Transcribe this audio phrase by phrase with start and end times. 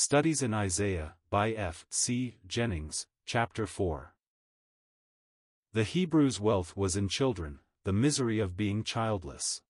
[0.00, 1.84] Studies in Isaiah, by F.
[1.90, 2.36] C.
[2.46, 4.14] Jennings, Chapter 4.
[5.72, 9.60] The Hebrew's wealth was in children, the misery of being childless.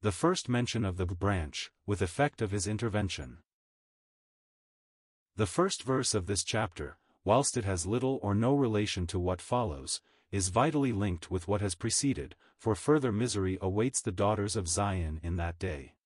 [0.00, 3.40] The first mention of the branch, with effect of his intervention.
[5.36, 9.42] The first verse of this chapter, whilst it has little or no relation to what
[9.42, 10.00] follows,
[10.32, 15.20] is vitally linked with what has preceded, for further misery awaits the daughters of Zion
[15.22, 15.96] in that day.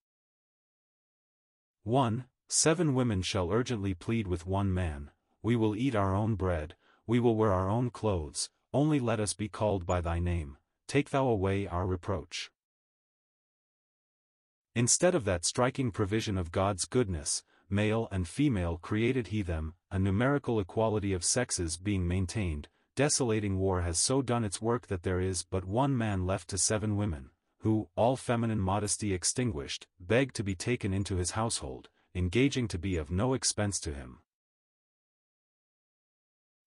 [1.85, 2.25] 1.
[2.51, 5.11] Seven women shall urgently plead with one man,
[5.43, 6.77] We will eat our own bread,
[7.07, 11.11] we will wear our own clothes, only let us be called by thy name, take
[11.11, 12.51] thou away our reproach.
[14.75, 19.99] Instead of that striking provision of God's goodness, male and female created he them, a
[19.99, 25.21] numerical equality of sexes being maintained, desolating war has so done its work that there
[25.21, 30.43] is but one man left to seven women, who, all feminine modesty extinguished, beg to
[30.43, 34.21] be taken into his household, engaging to be of no expense to him.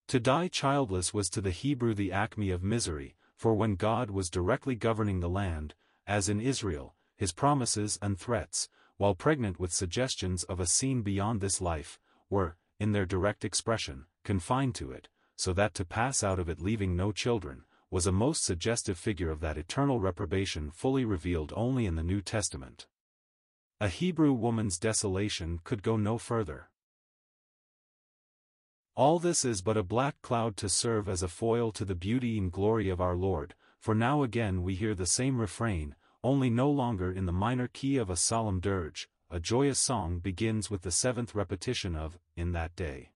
[0.07, 4.29] To die childless was to the Hebrew the acme of misery, for when God was
[4.29, 5.73] directly governing the land,
[6.05, 11.39] as in Israel, his promises and threats, while pregnant with suggestions of a scene beyond
[11.39, 16.39] this life, were, in their direct expression, confined to it, so that to pass out
[16.39, 21.03] of it leaving no children, was a most suggestive figure of that eternal reprobation fully
[21.03, 22.87] revealed only in the New Testament.
[23.81, 26.69] A Hebrew woman's desolation could go no further.
[28.93, 32.37] All this is but a black cloud to serve as a foil to the beauty
[32.37, 36.69] and glory of our Lord, for now again we hear the same refrain, only no
[36.69, 40.91] longer in the minor key of a solemn dirge, a joyous song begins with the
[40.91, 43.13] seventh repetition of, in that day.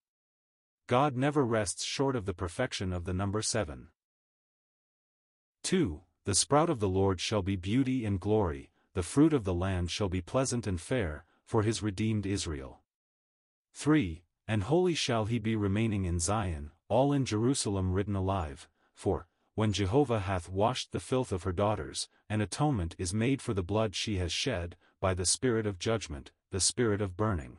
[0.88, 3.90] God never rests short of the perfection of the number seven.
[5.62, 6.02] 2.
[6.24, 9.92] The sprout of the Lord shall be beauty and glory, the fruit of the land
[9.92, 12.80] shall be pleasant and fair, for his redeemed Israel.
[13.74, 14.24] 3.
[14.48, 19.74] And holy shall he be remaining in Zion, all in Jerusalem written alive, for, when
[19.74, 23.96] Jehovah hath washed the filth of her daughters, an atonement is made for the blood
[23.96, 27.58] she has shed, by the spirit of judgment, the spirit of burning.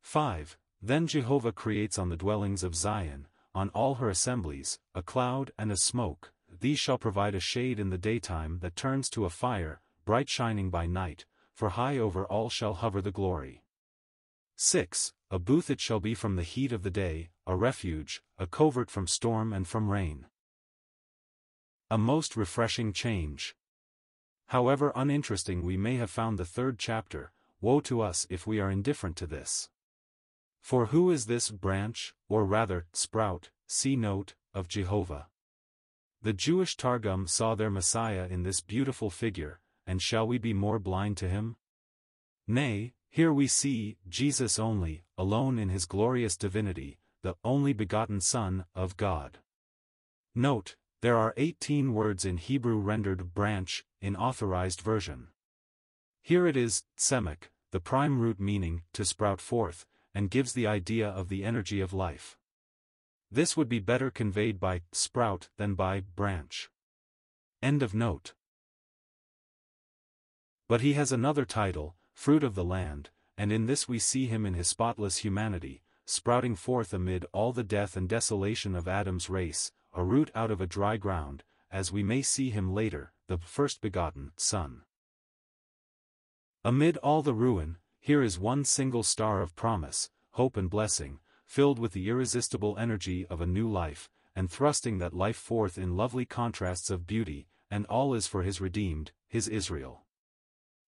[0.00, 0.56] 5.
[0.80, 5.72] Then Jehovah creates on the dwellings of Zion, on all her assemblies, a cloud and
[5.72, 9.80] a smoke, these shall provide a shade in the daytime that turns to a fire,
[10.06, 13.64] bright shining by night, for high over all shall hover the glory.
[14.54, 15.12] 6.
[15.32, 18.88] A booth it shall be from the heat of the day, a refuge, a covert
[18.88, 20.26] from storm and from rain.
[21.90, 23.56] A most refreshing change.
[24.46, 28.70] However uninteresting we may have found the third chapter, woe to us if we are
[28.70, 29.68] indifferent to this.
[30.60, 35.26] For who is this branch, or rather, sprout, see note, of Jehovah?
[36.22, 40.78] The Jewish Targum saw their Messiah in this beautiful figure, and shall we be more
[40.78, 41.56] blind to him?
[42.46, 48.66] Nay, here we see Jesus only, alone in his glorious divinity, the only begotten Son
[48.74, 49.38] of God.
[50.34, 55.28] Note, there are 18 words in Hebrew rendered branch, in authorized version.
[56.22, 61.08] Here it is, tsemach, the prime root meaning, to sprout forth, and gives the idea
[61.08, 62.38] of the energy of life.
[63.30, 66.70] This would be better conveyed by sprout than by branch.
[67.60, 68.34] End of note.
[70.68, 74.44] But he has another title, fruit of the land, and in this we see him
[74.44, 79.72] in his spotless humanity, sprouting forth amid all the death and desolation of Adam's race,
[79.92, 84.32] a root out of a dry ground, as we may see him later, the first-begotten
[84.36, 84.82] Son.
[86.64, 91.78] Amid all the ruin, here is one single star of promise, hope and blessing, filled
[91.78, 96.24] with the irresistible energy of a new life, and thrusting that life forth in lovely
[96.24, 100.05] contrasts of beauty, and all is for his redeemed, his Israel.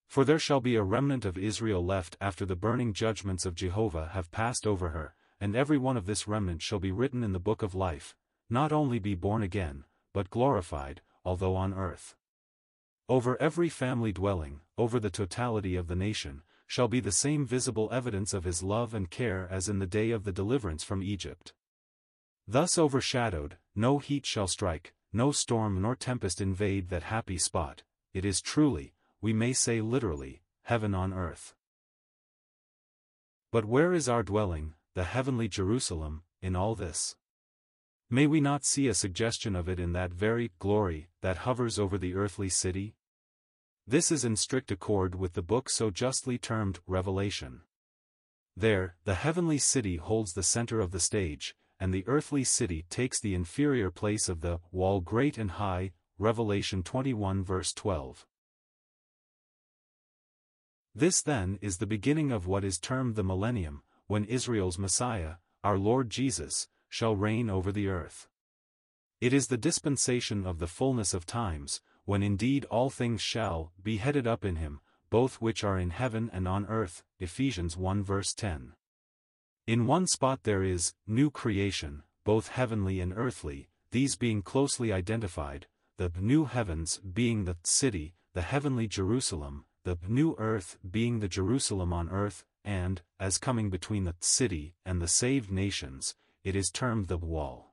[0.08, 4.08] For there shall be a remnant of Israel left after the burning judgments of Jehovah
[4.14, 7.38] have passed over her, and every one of this remnant shall be written in the
[7.38, 8.16] book of life,
[8.48, 9.84] not only be born again,
[10.15, 12.16] but glorified, although on earth.
[13.06, 17.91] Over every family dwelling, over the totality of the nation, shall be the same visible
[17.92, 21.53] evidence of his love and care as in the day of the deliverance from Egypt.
[22.47, 27.83] Thus overshadowed, no heat shall strike, no storm nor tempest invade that happy spot,
[28.15, 31.54] it is truly, we may say literally, heaven on earth.
[33.50, 37.16] But where is our dwelling, the heavenly Jerusalem, in all this?
[38.10, 41.98] May we not see a suggestion of it in that very glory that hovers over
[41.98, 42.94] the earthly city?
[43.86, 47.62] This is in strict accord with the book so justly termed Revelation.
[48.56, 53.21] There, the heavenly city holds the center of the stage, and the earthly city takes
[53.21, 58.26] the inferior place of the wall great and high, Revelation 21 verse 12.
[60.98, 65.78] This then is the beginning of what is termed the millennium, when Israel's Messiah, our
[65.78, 68.27] Lord Jesus, shall reign over the earth.
[69.21, 73.98] It is the dispensation of the fullness of times, when indeed all things shall be
[73.98, 78.34] headed up in him, both which are in heaven and on earth, Ephesians 1 verse
[78.34, 78.72] 10.
[79.68, 85.68] In one spot there is, new creation, both heavenly and earthly, these being closely identified,
[85.97, 91.94] the new heavens being the city, the heavenly Jerusalem, the new earth being the Jerusalem
[91.94, 96.14] on earth, and, as coming between the city and the saved nations,
[96.44, 97.72] it is termed the wall.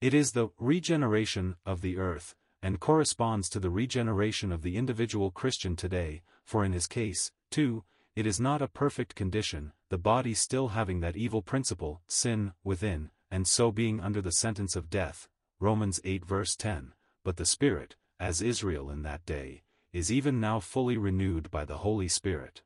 [0.00, 5.30] It is the regeneration of the earth, and corresponds to the regeneration of the individual
[5.30, 7.84] Christian today, for in his case, too,
[8.16, 13.10] it is not a perfect condition, the body still having that evil principle, sin, within,
[13.30, 15.28] and so being under the sentence of death,
[15.64, 16.92] Romans 8 verse 10,
[17.24, 19.62] but the Spirit, as Israel in that day,
[19.94, 22.60] is even now fully renewed by the Holy Spirit.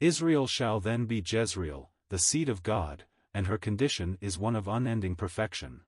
[0.00, 4.66] Israel shall then be Jezreel, the seed of God, and her condition is one of
[4.66, 5.82] unending perfection.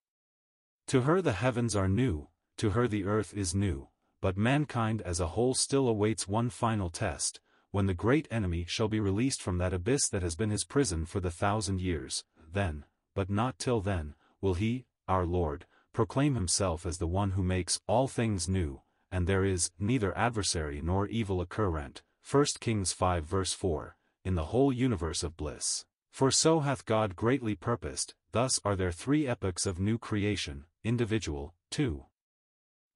[0.88, 2.28] To her the heavens are new,
[2.58, 3.88] to her the earth is new,
[4.20, 7.40] but mankind as a whole still awaits one final test,
[7.70, 11.06] when the great enemy shall be released from that abyss that has been his prison
[11.06, 12.84] for the thousand years, then,
[13.14, 17.81] but not till then, will he, our Lord, proclaim himself as the one who makes
[17.87, 22.02] all things new, and there is neither adversary nor evil occurrent.
[22.28, 25.84] 1 Kings 5 verse 4, in the whole universe of bliss.
[26.12, 31.54] For so hath God greatly purposed, thus are there three epochs of new creation, individual,
[31.70, 32.04] 2.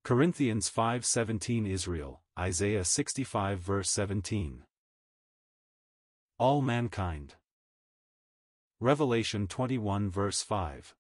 [0.03, 4.65] Corinthians 5:17 Israel, Isaiah 65 verse 17.
[6.39, 7.37] All mankind.
[8.81, 10.95] Revelation 21 verse 5.